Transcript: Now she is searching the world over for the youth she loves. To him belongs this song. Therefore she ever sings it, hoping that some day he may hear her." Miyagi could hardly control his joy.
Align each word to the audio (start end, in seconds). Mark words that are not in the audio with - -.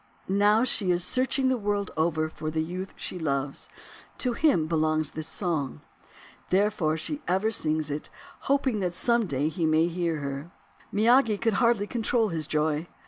Now 0.27 0.63
she 0.63 0.89
is 0.89 1.03
searching 1.03 1.47
the 1.49 1.59
world 1.59 1.91
over 1.95 2.27
for 2.27 2.49
the 2.49 2.63
youth 2.63 2.95
she 2.97 3.19
loves. 3.19 3.69
To 4.17 4.33
him 4.33 4.65
belongs 4.65 5.11
this 5.11 5.27
song. 5.27 5.81
Therefore 6.49 6.97
she 6.97 7.21
ever 7.27 7.51
sings 7.51 7.91
it, 7.91 8.09
hoping 8.49 8.79
that 8.79 8.95
some 8.95 9.27
day 9.27 9.47
he 9.47 9.67
may 9.67 9.85
hear 9.87 10.17
her." 10.17 10.49
Miyagi 10.91 11.39
could 11.39 11.53
hardly 11.61 11.85
control 11.85 12.29
his 12.29 12.47
joy. 12.47 12.87